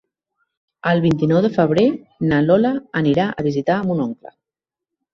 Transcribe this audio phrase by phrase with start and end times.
[0.91, 1.85] El vint-i-nou de febrer
[2.33, 4.39] na Lola anirà a visitar mon oncle.